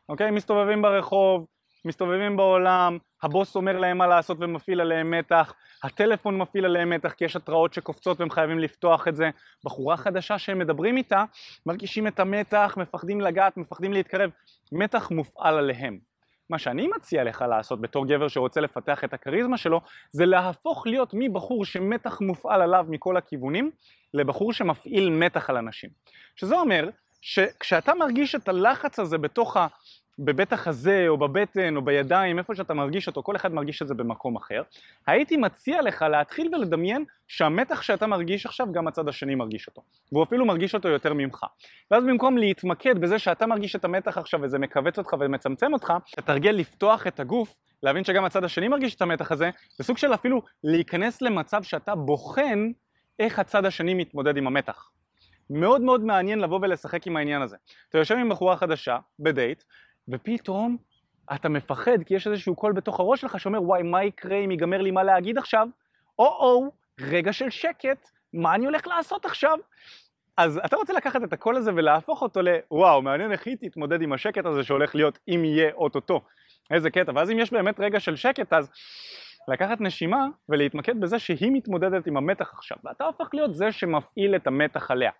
אוקיי? 0.09 0.31
מסתובבים 0.31 0.81
ברחוב, 0.81 1.45
מסתובבים 1.85 2.37
בעולם, 2.37 2.97
הבוס 3.23 3.55
אומר 3.55 3.77
להם 3.77 3.97
מה 3.97 4.07
לעשות 4.07 4.37
ומפעיל 4.41 4.81
עליהם 4.81 5.11
מתח, 5.11 5.53
הטלפון 5.83 6.37
מפעיל 6.37 6.65
עליהם 6.65 6.89
מתח 6.89 7.13
כי 7.13 7.25
יש 7.25 7.35
התראות 7.35 7.73
שקופצות 7.73 8.19
והם 8.19 8.29
חייבים 8.29 8.59
לפתוח 8.59 9.07
את 9.07 9.15
זה, 9.15 9.29
בחורה 9.65 9.97
חדשה 9.97 10.37
שהם 10.37 10.59
מדברים 10.59 10.97
איתה, 10.97 11.23
מרגישים 11.65 12.07
את 12.07 12.19
המתח, 12.19 12.75
מפחדים 12.77 13.21
לגעת, 13.21 13.57
מפחדים 13.57 13.93
להתקרב, 13.93 14.29
מתח 14.71 15.11
מופעל 15.11 15.57
עליהם. 15.57 15.99
מה 16.49 16.59
שאני 16.59 16.87
מציע 16.87 17.23
לך 17.23 17.45
לעשות 17.49 17.81
בתור 17.81 18.07
גבר 18.07 18.27
שרוצה 18.27 18.61
לפתח 18.61 19.03
את 19.03 19.13
הכריזמה 19.13 19.57
שלו 19.57 19.81
זה 20.11 20.25
להפוך 20.25 20.87
להיות 20.87 21.09
מבחור 21.13 21.65
שמתח 21.65 22.21
מופעל 22.21 22.61
עליו 22.61 22.85
מכל 22.89 23.17
הכיוונים 23.17 23.71
לבחור 24.13 24.53
שמפעיל 24.53 25.09
מתח 25.09 25.49
על 25.49 25.57
אנשים. 25.57 25.89
שזה 26.35 26.55
אומר 26.55 26.89
שכשאתה 27.21 27.93
מרגיש 27.93 28.35
את 28.35 28.47
הלחץ 28.47 28.99
הזה 28.99 29.17
בתוך 29.17 29.57
ה... 29.57 29.67
בבית 30.19 30.53
החזה 30.53 31.05
או 31.07 31.17
בבטן 31.17 31.75
או 31.75 31.81
בידיים, 31.81 32.39
איפה 32.39 32.55
שאתה 32.55 32.73
מרגיש 32.73 33.07
אותו, 33.07 33.23
כל 33.23 33.35
אחד 33.35 33.53
מרגיש 33.53 33.81
את 33.81 33.87
זה 33.87 33.93
במקום 33.93 34.35
אחר, 34.35 34.61
הייתי 35.07 35.37
מציע 35.37 35.81
לך 35.81 36.01
להתחיל 36.01 36.55
ולדמיין 36.55 37.05
שהמתח 37.27 37.81
שאתה 37.81 38.07
מרגיש 38.07 38.45
עכשיו 38.45 38.71
גם 38.71 38.87
הצד 38.87 39.07
השני 39.07 39.35
מרגיש 39.35 39.67
אותו, 39.67 39.81
והוא 40.11 40.23
אפילו 40.23 40.45
מרגיש 40.45 40.75
אותו 40.75 40.89
יותר 40.89 41.13
ממך. 41.13 41.43
ואז 41.91 42.03
במקום 42.03 42.37
להתמקד 42.37 42.99
בזה 42.99 43.19
שאתה 43.19 43.45
מרגיש 43.45 43.75
את 43.75 43.85
המתח 43.85 44.17
עכשיו 44.17 44.39
וזה 44.43 44.59
מכווץ 44.59 44.97
אותך 44.97 45.15
ומצמצם 45.19 45.73
אותך, 45.73 45.93
תתרגל 46.15 46.51
לפתוח 46.51 47.07
את 47.07 47.19
הגוף, 47.19 47.57
להבין 47.83 48.03
שגם 48.03 48.25
הצד 48.25 48.43
השני 48.43 48.67
מרגיש 48.67 48.95
את 48.95 49.01
המתח 49.01 49.31
הזה, 49.31 49.49
בסוג 49.79 49.97
של 49.97 50.13
אפילו 50.13 50.41
להיכנס 50.63 51.21
למצב 51.21 51.63
שאתה 51.63 51.95
בוחן 51.95 52.71
איך 53.19 53.39
הצד 53.39 53.65
השני 53.65 53.93
מתמודד 53.93 54.37
עם 54.37 54.47
המתח. 54.47 54.89
מאוד 55.49 55.81
מאוד 55.81 56.03
מעניין 56.03 56.39
לבוא 56.39 56.59
ולשחק 56.61 57.07
עם 57.07 57.17
העניין 57.17 57.41
הזה. 57.41 57.57
אתה 57.89 57.97
יושב 57.97 58.15
עם 58.15 58.29
בחורה 58.29 58.57
חדשה, 58.57 58.97
בדייט, 59.19 59.63
ופתאום 60.09 60.77
אתה 61.35 61.49
מפחד 61.49 62.03
כי 62.05 62.15
יש 62.15 62.27
איזשהו 62.27 62.55
קול 62.55 62.71
בתוך 62.73 62.99
הראש 62.99 63.21
שלך 63.21 63.39
שאומר 63.39 63.63
וואי 63.63 63.83
מה 63.83 64.03
יקרה 64.03 64.37
אם 64.37 64.51
ייגמר 64.51 64.81
לי 64.81 64.91
מה 64.91 65.03
להגיד 65.03 65.37
עכשיו? 65.37 65.67
או-או, 66.19 66.71
רגע 66.99 67.33
של 67.33 67.49
שקט, 67.49 68.09
מה 68.33 68.55
אני 68.55 68.65
הולך 68.65 68.87
לעשות 68.87 69.25
עכשיו? 69.25 69.57
אז 70.37 70.59
אתה 70.65 70.75
רוצה 70.75 70.93
לקחת 70.93 71.23
את 71.23 71.33
הקול 71.33 71.55
הזה 71.55 71.71
ולהפוך 71.75 72.21
אותו 72.21 72.39
לוואו 72.41 73.01
מעניין 73.01 73.31
איך 73.31 73.47
היא 73.47 73.57
תתמודד 73.61 74.01
עם 74.01 74.13
השקט 74.13 74.45
הזה 74.45 74.63
שהולך 74.63 74.95
להיות 74.95 75.19
אם 75.27 75.45
יהיה 75.45 75.71
אוטוטו 75.73 76.21
איזה 76.71 76.89
קטע 76.89 77.11
ואז 77.15 77.31
אם 77.31 77.39
יש 77.39 77.51
באמת 77.51 77.79
רגע 77.79 77.99
של 77.99 78.15
שקט 78.15 78.53
אז 78.53 78.69
לקחת 79.47 79.81
נשימה 79.81 80.27
ולהתמקד 80.49 80.99
בזה 80.99 81.19
שהיא 81.19 81.51
מתמודדת 81.51 82.07
עם 82.07 82.17
המתח 82.17 82.53
עכשיו 82.53 82.77
ואתה 82.83 83.03
הופך 83.03 83.29
להיות 83.33 83.55
זה 83.55 83.71
שמפעיל 83.71 84.35
את 84.35 84.47
המתח 84.47 84.91
עליה 84.91 85.11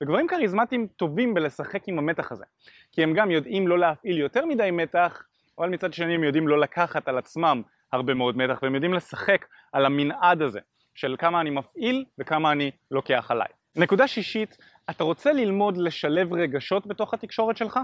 וגברים 0.00 0.28
כריזמטיים 0.28 0.86
טובים 0.86 1.34
בלשחק 1.34 1.88
עם 1.88 1.98
המתח 1.98 2.32
הזה 2.32 2.44
כי 2.92 3.02
הם 3.02 3.12
גם 3.14 3.30
יודעים 3.30 3.68
לא 3.68 3.78
להפעיל 3.78 4.18
יותר 4.18 4.46
מדי 4.46 4.70
מתח 4.70 5.22
אבל 5.58 5.68
מצד 5.68 5.92
שני 5.92 6.14
הם 6.14 6.24
יודעים 6.24 6.48
לא 6.48 6.60
לקחת 6.60 7.08
על 7.08 7.18
עצמם 7.18 7.62
הרבה 7.92 8.14
מאוד 8.14 8.36
מתח 8.36 8.58
והם 8.62 8.74
יודעים 8.74 8.94
לשחק 8.94 9.46
על 9.72 9.86
המנעד 9.86 10.42
הזה 10.42 10.60
של 10.94 11.16
כמה 11.18 11.40
אני 11.40 11.50
מפעיל 11.50 12.04
וכמה 12.18 12.52
אני 12.52 12.70
לוקח 12.90 13.30
עליי. 13.30 13.48
נקודה 13.76 14.08
שישית, 14.08 14.58
אתה 14.90 15.04
רוצה 15.04 15.32
ללמוד 15.32 15.76
לשלב 15.76 16.32
רגשות 16.32 16.86
בתוך 16.86 17.14
התקשורת 17.14 17.56
שלך 17.56 17.80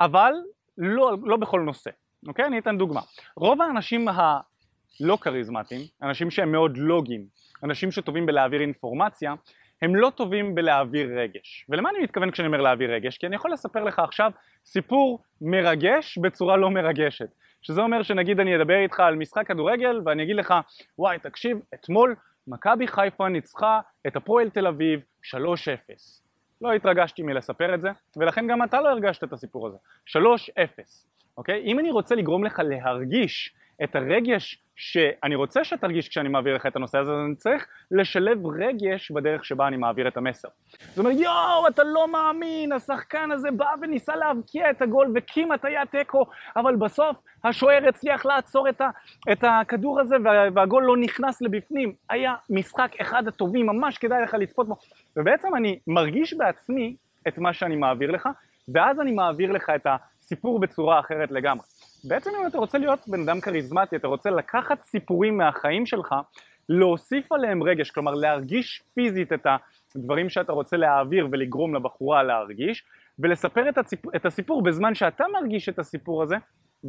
אבל 0.00 0.32
לא, 0.78 1.16
לא 1.22 1.36
בכל 1.36 1.60
נושא, 1.60 1.90
אוקיי? 2.28 2.44
אני 2.44 2.58
אתן 2.58 2.78
דוגמה. 2.78 3.00
רוב 3.36 3.62
האנשים. 3.62 4.08
לא 5.00 5.18
כריזמטיים, 5.20 5.80
אנשים 6.02 6.30
שהם 6.30 6.52
מאוד 6.52 6.76
לוגיים, 6.76 7.26
אנשים 7.62 7.90
שטובים 7.90 8.26
בלהעביר 8.26 8.60
אינפורמציה, 8.60 9.34
הם 9.82 9.96
לא 9.96 10.12
טובים 10.14 10.54
בלהעביר 10.54 11.18
רגש. 11.18 11.66
ולמה 11.68 11.90
אני 11.90 11.98
מתכוון 11.98 12.30
כשאני 12.30 12.46
אומר 12.46 12.60
להעביר 12.60 12.90
רגש? 12.90 13.18
כי 13.18 13.26
אני 13.26 13.36
יכול 13.36 13.52
לספר 13.52 13.84
לך 13.84 13.98
עכשיו 13.98 14.30
סיפור 14.64 15.22
מרגש 15.40 16.18
בצורה 16.18 16.56
לא 16.56 16.70
מרגשת. 16.70 17.28
שזה 17.62 17.80
אומר 17.80 18.02
שנגיד 18.02 18.40
אני 18.40 18.56
אדבר 18.56 18.74
איתך 18.82 19.00
על 19.00 19.14
משחק 19.14 19.46
כדורגל 19.46 20.00
ואני 20.04 20.22
אגיד 20.22 20.36
לך 20.36 20.54
וואי 20.98 21.18
תקשיב 21.18 21.58
אתמול 21.74 22.16
מכבי 22.46 22.86
חיפה 22.86 23.28
ניצחה 23.28 23.80
את 24.06 24.16
הפועל 24.16 24.50
תל 24.50 24.66
אביב 24.66 25.00
3-0 25.34 25.36
לא 26.60 26.72
התרגשתי 26.72 27.22
מלספר 27.22 27.74
את 27.74 27.80
זה 27.80 27.88
ולכן 28.16 28.46
גם 28.46 28.62
אתה 28.62 28.80
לא 28.80 28.88
הרגשת 28.88 29.24
את 29.24 29.32
הסיפור 29.32 29.66
הזה 29.66 29.76
3-0 30.08 30.18
אוקיי? 31.36 31.62
אם 31.64 31.78
אני 31.78 31.90
רוצה 31.90 32.14
לגרום 32.14 32.44
לך 32.44 32.62
להרגיש 32.64 33.54
את 33.84 33.96
הרגש 33.96 34.62
שאני 34.76 35.34
רוצה 35.34 35.64
שתרגיש 35.64 36.08
כשאני 36.08 36.28
מעביר 36.28 36.54
לך 36.54 36.66
את 36.66 36.76
הנושא 36.76 36.98
הזה, 36.98 37.12
אז 37.12 37.18
אני 37.26 37.34
צריך 37.34 37.66
לשלב 37.90 38.46
רגש 38.46 39.10
בדרך 39.10 39.44
שבה 39.44 39.68
אני 39.68 39.76
מעביר 39.76 40.08
את 40.08 40.16
המסר. 40.16 40.48
זאת 40.88 40.98
אומרת, 40.98 41.16
יואו, 41.18 41.68
אתה 41.68 41.84
לא 41.84 42.08
מאמין, 42.12 42.72
השחקן 42.72 43.30
הזה 43.30 43.50
בא 43.50 43.66
וניסה 43.80 44.16
להבקיע 44.16 44.70
את 44.70 44.82
הגול 44.82 45.12
וכמעט 45.14 45.64
היה 45.64 45.86
תיקו, 45.86 46.26
אבל 46.56 46.76
בסוף 46.76 47.16
השוער 47.44 47.88
הצליח 47.88 48.26
לעצור 48.26 48.68
את, 48.68 48.80
ה, 48.80 48.90
את 49.32 49.44
הכדור 49.44 50.00
הזה 50.00 50.16
וה, 50.24 50.48
והגול 50.54 50.84
לא 50.84 50.96
נכנס 50.96 51.42
לבפנים. 51.42 51.92
היה 52.10 52.34
משחק 52.50 52.92
אחד 53.00 53.28
הטובים, 53.28 53.66
ממש 53.66 53.98
כדאי 53.98 54.22
לך 54.22 54.34
לצפות 54.34 54.68
בו. 54.68 54.76
ובעצם 55.16 55.56
אני 55.56 55.78
מרגיש 55.86 56.34
בעצמי 56.34 56.96
את 57.28 57.38
מה 57.38 57.52
שאני 57.52 57.76
מעביר 57.76 58.10
לך, 58.10 58.28
ואז 58.74 59.00
אני 59.00 59.12
מעביר 59.12 59.52
לך 59.52 59.70
את 59.74 59.86
הסיפור 59.86 60.60
בצורה 60.60 61.00
אחרת 61.00 61.30
לגמרי. 61.30 61.64
בעצם 62.04 62.30
אם 62.40 62.46
אתה 62.46 62.58
רוצה 62.58 62.78
להיות 62.78 62.98
בן 63.08 63.20
אדם 63.20 63.40
כריזמטי, 63.40 63.96
אתה 63.96 64.08
רוצה 64.08 64.30
לקחת 64.30 64.82
סיפורים 64.82 65.36
מהחיים 65.36 65.86
שלך, 65.86 66.14
להוסיף 66.68 67.32
עליהם 67.32 67.62
רגש, 67.62 67.90
כלומר 67.90 68.14
להרגיש 68.14 68.82
פיזית 68.94 69.32
את 69.32 69.46
הדברים 69.96 70.28
שאתה 70.28 70.52
רוצה 70.52 70.76
להעביר 70.76 71.28
ולגרום 71.32 71.74
לבחורה 71.74 72.22
להרגיש, 72.22 72.84
ולספר 73.18 73.68
את, 73.68 73.78
הציפ... 73.78 74.14
את 74.16 74.26
הסיפור 74.26 74.62
בזמן 74.62 74.94
שאתה 74.94 75.24
מרגיש 75.32 75.68
את 75.68 75.78
הסיפור 75.78 76.22
הזה, 76.22 76.36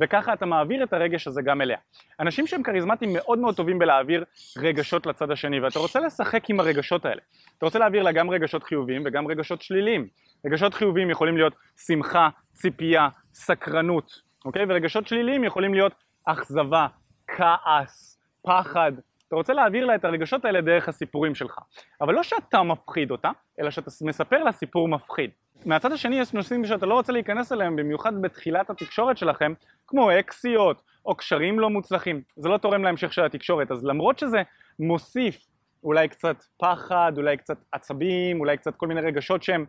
וככה 0.02 0.34
אתה 0.34 0.46
מעביר 0.46 0.84
את 0.84 0.94
הרגש 0.94 1.28
הזה 1.28 1.42
גם 1.42 1.62
אליה. 1.62 1.78
אנשים 2.20 2.48
שהם 2.48 2.64
כריזמטיים 2.64 3.14
מאוד 3.14 3.40
מאוד 3.40 3.56
טובים 3.56 3.80
בלהעביר 3.80 4.24
רגשות 4.58 5.06
לצד 5.06 5.32
השני, 5.32 5.60
ואתה 5.60 5.80
רוצה 5.80 6.00
לשחק 6.00 6.50
עם 6.50 6.60
הרגשות 6.60 7.06
האלה. 7.06 7.22
אתה 7.58 7.66
רוצה 7.66 7.80
להעביר 7.80 8.04
לה 8.04 8.12
גם 8.12 8.30
רגשות 8.30 8.64
חיוביים 8.64 9.04
וגם 9.06 9.28
רגשות 9.28 9.62
שליליים. 9.62 10.08
רגשות 10.46 10.74
חיוביים 10.74 11.10
יכולים 11.10 11.38
להיות 11.38 11.54
שמחה, 11.78 12.30
ציפייה, 12.54 13.10
סקרנות, 13.34 14.27
אוקיי? 14.48 14.66
ורגשות 14.70 15.08
שליליים 15.08 15.44
יכולים 15.44 15.74
להיות 15.74 15.94
אכזבה, 16.26 16.88
כעס, 17.28 18.20
פחד. 18.42 18.92
אתה 19.28 19.36
רוצה 19.36 19.54
להעביר 19.54 19.86
לה 19.86 19.96
את 19.96 20.06
הרגשות 20.06 20.46
האלה 20.46 20.62
דרך 20.62 20.90
הסיפורים 20.90 21.36
שלך. 21.36 21.60
אבל 22.02 22.14
לא 22.14 22.24
שאתה 22.24 22.64
מפחיד 22.64 23.12
אותה, 23.12 23.32
אלא 23.60 23.72
שאתה 23.72 23.92
מספר 24.02 24.44
לה 24.44 24.52
סיפור 24.52 24.88
מפחיד. 24.88 25.30
מהצד 25.66 25.92
השני 25.92 26.20
יש 26.20 26.34
נושאים 26.34 26.66
שאתה 26.66 26.86
לא 26.86 26.94
רוצה 26.94 27.14
להיכנס 27.14 27.52
אליהם, 27.52 27.76
במיוחד 27.76 28.22
בתחילת 28.22 28.70
התקשורת 28.70 29.18
שלכם, 29.18 29.54
כמו 29.88 30.20
אקסיות 30.20 30.82
או 31.06 31.16
קשרים 31.16 31.60
לא 31.60 31.70
מוצלחים. 31.70 32.22
זה 32.36 32.50
לא 32.50 32.58
תורם 32.58 32.84
להמשך 32.84 33.14
של 33.14 33.26
התקשורת, 33.26 33.72
אז 33.72 33.86
למרות 33.86 34.20
שזה 34.20 34.42
מוסיף 34.80 35.48
אולי 35.84 36.08
קצת 36.08 36.44
פחד, 36.58 37.12
אולי 37.18 37.38
קצת 37.38 37.58
עצבים, 37.72 38.40
אולי 38.40 38.58
קצת 38.58 38.76
כל 38.76 38.88
מיני 38.88 39.02
רגשות 39.02 39.44
שהם 39.44 39.66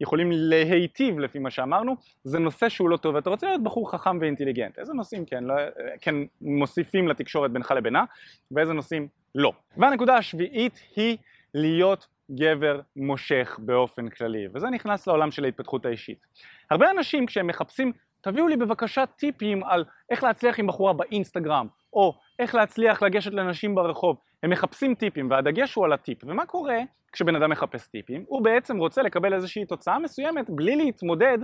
יכולים 0.00 0.28
להיטיב 0.32 1.18
לפי 1.18 1.38
מה 1.38 1.50
שאמרנו, 1.50 1.96
זה 2.24 2.38
נושא 2.38 2.68
שהוא 2.68 2.88
לא 2.88 2.96
טוב, 2.96 3.14
ואתה 3.14 3.30
רוצה 3.30 3.46
להיות 3.46 3.62
בחור 3.62 3.90
חכם 3.90 4.18
ואינטליגנט, 4.20 4.78
איזה 4.78 4.92
נושאים 4.92 5.24
כן, 5.24 5.44
לא, 5.44 5.54
כן 6.00 6.14
מוסיפים 6.40 7.08
לתקשורת 7.08 7.50
בינך 7.50 7.70
לבינה, 7.70 8.04
ואיזה 8.50 8.72
נושאים 8.72 9.08
לא. 9.34 9.52
והנקודה 9.76 10.14
השביעית 10.14 10.80
היא 10.96 11.16
להיות 11.54 12.06
גבר 12.30 12.80
מושך 12.96 13.58
באופן 13.58 14.08
כללי, 14.08 14.46
וזה 14.54 14.70
נכנס 14.70 15.06
לעולם 15.06 15.30
של 15.30 15.44
ההתפתחות 15.44 15.86
האישית. 15.86 16.26
הרבה 16.70 16.90
אנשים 16.90 17.26
כשהם 17.26 17.46
מחפשים, 17.46 17.92
תביאו 18.20 18.48
לי 18.48 18.56
בבקשה 18.56 19.06
טיפים 19.06 19.64
על 19.64 19.84
איך 20.10 20.24
להצליח 20.24 20.58
עם 20.58 20.66
בחורה 20.66 20.92
באינסטגרם, 20.92 21.66
או 21.92 22.18
איך 22.38 22.54
להצליח 22.54 23.02
לגשת 23.02 23.32
לנשים 23.32 23.74
ברחוב, 23.74 24.16
הם 24.42 24.50
מחפשים 24.50 24.94
טיפים 24.94 25.30
והדגש 25.30 25.74
הוא 25.74 25.84
על 25.84 25.92
הטיפ. 25.92 26.18
ומה 26.24 26.46
קורה 26.46 26.78
כשבן 27.12 27.36
אדם 27.36 27.50
מחפש 27.50 27.88
טיפים? 27.88 28.24
הוא 28.28 28.42
בעצם 28.42 28.76
רוצה 28.76 29.02
לקבל 29.02 29.34
איזושהי 29.34 29.64
תוצאה 29.66 29.98
מסוימת 29.98 30.50
בלי 30.50 30.76
להתמודד 30.76 31.38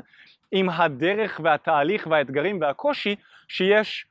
עם 0.52 0.70
הדרך 0.70 1.40
והתהליך 1.44 2.06
והאתגרים 2.10 2.60
והקושי 2.60 3.16
שיש 3.48 4.06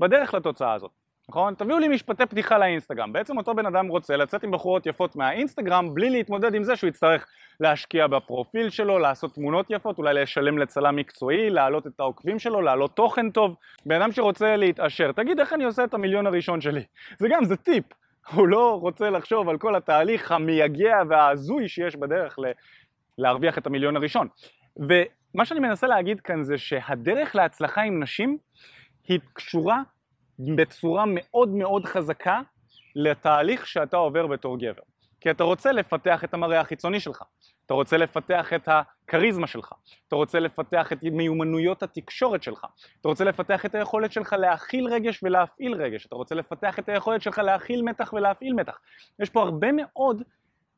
בדרך 0.00 0.34
לתוצאה 0.34 0.72
הזאת 0.72 0.90
נכון? 1.28 1.54
תביאו 1.54 1.78
לי 1.78 1.88
משפטי 1.88 2.26
פתיחה 2.26 2.58
לאינסטגרם. 2.58 3.12
בעצם 3.12 3.38
אותו 3.38 3.54
בן 3.54 3.66
אדם 3.66 3.88
רוצה 3.88 4.16
לצאת 4.16 4.44
עם 4.44 4.50
בחורות 4.50 4.86
יפות 4.86 5.16
מהאינסטגרם 5.16 5.94
בלי 5.94 6.10
להתמודד 6.10 6.54
עם 6.54 6.64
זה 6.64 6.76
שהוא 6.76 6.88
יצטרך 6.88 7.26
להשקיע 7.60 8.06
בפרופיל 8.06 8.70
שלו, 8.70 8.98
לעשות 8.98 9.34
תמונות 9.34 9.66
יפות, 9.70 9.98
אולי 9.98 10.14
לשלם 10.14 10.58
לצלם 10.58 10.96
מקצועי, 10.96 11.50
להעלות 11.50 11.86
את 11.86 12.00
העוקבים 12.00 12.38
שלו, 12.38 12.62
להעלות 12.62 12.96
תוכן 12.96 13.30
טוב. 13.30 13.56
בן 13.86 14.02
אדם 14.02 14.12
שרוצה 14.12 14.56
להתעשר, 14.56 15.12
תגיד 15.12 15.40
איך 15.40 15.52
אני 15.52 15.64
עושה 15.64 15.84
את 15.84 15.94
המיליון 15.94 16.26
הראשון 16.26 16.60
שלי. 16.60 16.84
זה 17.18 17.28
גם, 17.30 17.44
זה 17.44 17.56
טיפ. 17.56 17.84
הוא 18.32 18.48
לא 18.48 18.78
רוצה 18.80 19.10
לחשוב 19.10 19.48
על 19.48 19.58
כל 19.58 19.76
התהליך 19.76 20.32
המייגע 20.32 20.96
וההזוי 21.08 21.68
שיש 21.68 21.96
בדרך 21.96 22.38
ל... 22.38 22.44
להרוויח 23.18 23.58
את 23.58 23.66
המיליון 23.66 23.96
הראשון. 23.96 24.28
ומה 24.76 25.44
שאני 25.44 25.60
מנסה 25.60 25.86
להגיד 25.86 26.20
כאן 26.20 26.42
זה 26.42 26.58
שהדרך 26.58 27.36
להצלחה 27.36 27.82
עם 27.82 28.02
נשים 28.02 28.38
היא 29.08 29.20
קשורה 29.32 29.82
בצורה 30.38 31.04
מאוד 31.06 31.48
מאוד 31.48 31.84
חזקה 31.84 32.40
לתהליך 32.96 33.66
שאתה 33.66 33.96
עובר 33.96 34.26
בתור 34.26 34.58
גבר. 34.58 34.82
כי 35.20 35.30
אתה 35.30 35.44
רוצה 35.44 35.72
לפתח 35.72 36.24
את 36.24 36.34
המראה 36.34 36.60
החיצוני 36.60 37.00
שלך, 37.00 37.22
אתה 37.66 37.74
רוצה 37.74 37.96
לפתח 37.96 38.52
את 38.52 38.68
הכריזמה 38.68 39.46
שלך, 39.46 39.72
אתה 40.08 40.16
רוצה 40.16 40.40
לפתח 40.40 40.92
את 40.92 40.98
מיומנויות 41.02 41.82
התקשורת 41.82 42.42
שלך, 42.42 42.66
אתה 43.00 43.08
רוצה 43.08 43.24
לפתח 43.24 43.66
את 43.66 43.74
היכולת 43.74 44.12
שלך 44.12 44.32
להכיל 44.32 44.86
רגש 44.86 45.22
ולהפעיל 45.22 45.74
רגש, 45.74 46.06
אתה 46.06 46.14
רוצה 46.14 46.34
לפתח 46.34 46.78
את 46.78 46.88
היכולת 46.88 47.22
שלך 47.22 47.38
להכיל 47.38 47.82
מתח 47.82 48.12
ולהפעיל 48.12 48.54
מתח. 48.54 48.78
יש 49.18 49.30
פה 49.30 49.42
הרבה 49.42 49.68
מאוד 49.72 50.22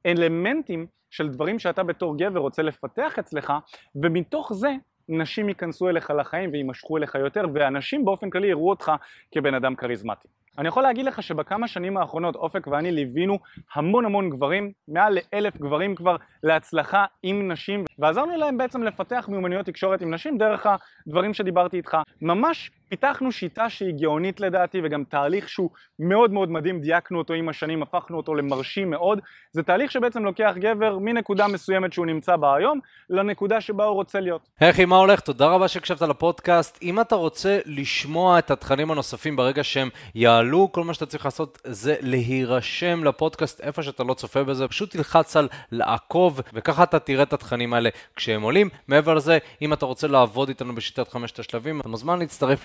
אלמנטים 0.06 0.86
של 1.10 1.28
דברים 1.28 1.58
שאתה 1.58 1.82
בתור 1.82 2.18
גבר 2.18 2.40
רוצה 2.40 2.62
לפתח 2.62 3.18
אצלך, 3.18 3.52
ומתוך 3.94 4.52
זה 4.52 4.70
נשים 5.08 5.48
ייכנסו 5.48 5.88
אליך 5.88 6.10
לחיים 6.10 6.50
ויימשכו 6.52 6.96
אליך 6.96 7.14
יותר, 7.14 7.44
ואנשים 7.54 8.04
באופן 8.04 8.30
כללי 8.30 8.46
יראו 8.46 8.70
אותך 8.70 8.92
כבן 9.32 9.54
אדם 9.54 9.74
כריזמטי. 9.74 10.28
אני 10.58 10.68
יכול 10.68 10.82
להגיד 10.82 11.06
לך 11.06 11.22
שבכמה 11.22 11.68
שנים 11.68 11.96
האחרונות 11.96 12.36
אופק 12.36 12.66
ואני 12.66 12.92
ליווינו 12.92 13.38
המון 13.74 14.04
המון 14.04 14.30
גברים, 14.30 14.72
מעל 14.88 15.18
לאלף 15.32 15.56
גברים 15.56 15.94
כבר 15.94 16.16
להצלחה 16.42 17.04
עם 17.22 17.52
נשים 17.52 17.84
ועזרנו 17.98 18.36
להם 18.36 18.58
בעצם 18.58 18.82
לפתח 18.82 19.28
מיומנויות 19.28 19.66
תקשורת 19.66 20.02
עם 20.02 20.14
נשים 20.14 20.38
דרך 20.38 20.66
הדברים 21.06 21.34
שדיברתי 21.34 21.76
איתך. 21.76 21.96
ממש 22.22 22.70
פיתחנו 22.88 23.32
שיטה 23.32 23.70
שהיא 23.70 23.94
גאונית 24.00 24.40
לדעתי 24.40 24.80
וגם 24.84 25.04
תהליך 25.04 25.48
שהוא 25.48 25.70
מאוד 25.98 26.32
מאוד 26.32 26.50
מדהים, 26.50 26.80
דייקנו 26.80 27.18
אותו 27.18 27.34
עם 27.34 27.48
השנים, 27.48 27.82
הפכנו 27.82 28.16
אותו 28.16 28.34
למרשים 28.34 28.90
מאוד. 28.90 29.20
זה 29.52 29.62
תהליך 29.62 29.90
שבעצם 29.90 30.24
לוקח 30.24 30.54
גבר 30.56 30.98
מנקודה 30.98 31.48
מסוימת 31.48 31.92
שהוא 31.92 32.06
נמצא 32.06 32.36
בה 32.36 32.54
היום 32.54 32.80
לנקודה 33.10 33.60
שבה 33.60 33.84
הוא 33.84 33.94
רוצה 33.94 34.20
להיות. 34.20 34.48
היי 34.60 34.84
מה 34.84 34.96
הולך? 34.96 35.20
תודה 35.20 35.46
רבה 35.46 35.68
שהקשבת 35.68 36.02
לפודקאסט. 36.02 36.78
אם 36.82 37.00
אתה 37.00 37.14
רוצה 37.14 37.58
לשמוע 37.66 38.38
את 38.38 38.50
התכנים 38.50 38.90
הנוספים 38.90 39.36
ברגע 39.36 39.64
שהם 39.64 39.88
יעלו, 40.14 40.72
כל 40.72 40.84
מה 40.84 40.94
שאתה 40.94 41.06
צריך 41.06 41.24
לעשות 41.24 41.58
זה 41.64 41.96
להירשם 42.00 43.04
לפודקאסט 43.04 43.60
איפה 43.60 43.82
שאתה 43.82 44.04
לא 44.04 44.14
צופה 44.14 44.44
בזה, 44.44 44.68
פשוט 44.68 44.90
תלחץ 44.90 45.36
על 45.36 45.48
לעקוב 45.72 46.40
וככה 46.52 46.82
אתה 46.82 46.98
תראה 46.98 47.22
את 47.22 47.32
התכנים 47.32 47.74
האלה 47.74 47.90
כשהם 48.16 48.42
עולים. 48.42 48.68
מעבר 48.88 49.14
לזה, 49.14 49.38
אם 49.62 49.72
אתה 49.72 49.86
רוצה 49.86 50.06
לעבוד 50.06 50.48
איתנו 50.48 50.74
בשיטת 50.74 51.08
חמשת 51.08 51.38
השלבים, 51.38 51.80
אתה 51.80 51.88
מוזמן 51.88 52.18
להצטרף 52.18 52.64